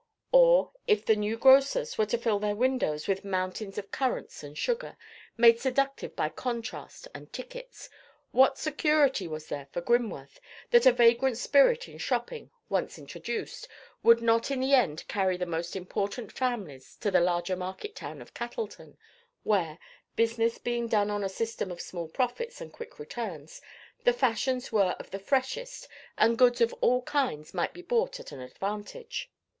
or, 0.31 0.71
if 0.87 1.07
new 1.09 1.37
grocers 1.37 1.95
were 1.95 2.07
to 2.07 2.17
fill 2.17 2.39
their 2.39 2.55
windows 2.55 3.07
with 3.07 3.23
mountains 3.23 3.77
of 3.77 3.91
currants 3.91 4.41
and 4.41 4.57
sugar, 4.57 4.97
made 5.37 5.59
seductive 5.59 6.15
by 6.15 6.27
contrast 6.27 7.07
and 7.13 7.31
tickets,—what 7.31 8.57
security 8.57 9.27
was 9.27 9.45
there 9.45 9.67
for 9.71 9.79
Grimworth, 9.79 10.39
that 10.71 10.87
a 10.87 10.91
vagrant 10.91 11.37
spirit 11.37 11.87
in 11.87 11.99
shopping, 11.99 12.49
once 12.67 12.97
introduced, 12.97 13.67
would 14.01 14.23
not 14.23 14.49
in 14.49 14.59
the 14.59 14.73
end 14.73 15.07
carry 15.07 15.37
the 15.37 15.45
most 15.45 15.75
important 15.75 16.31
families 16.31 16.95
to 16.95 17.11
the 17.11 17.21
larger 17.21 17.55
market 17.55 17.95
town 17.95 18.23
of 18.23 18.33
Cattleton, 18.33 18.97
where, 19.43 19.77
business 20.15 20.57
being 20.57 20.87
done 20.87 21.11
on 21.11 21.23
a 21.23 21.29
system 21.29 21.69
of 21.69 21.79
small 21.79 22.07
profits 22.09 22.59
and 22.59 22.73
quick 22.73 22.97
returns, 22.97 23.61
the 24.03 24.13
fashions 24.13 24.71
were 24.71 24.95
of 24.97 25.11
the 25.11 25.19
freshest, 25.19 25.87
and 26.17 26.39
goods 26.39 26.59
of 26.59 26.73
all 26.81 27.03
kinds 27.03 27.53
might 27.53 27.71
be 27.71 27.83
bought 27.83 28.19
at 28.19 28.31
an 28.31 28.39
advantage? 28.39 29.29